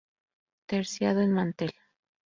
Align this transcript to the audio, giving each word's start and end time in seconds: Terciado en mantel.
Terciado 0.65 1.21
en 1.21 1.31
mantel. 1.31 1.73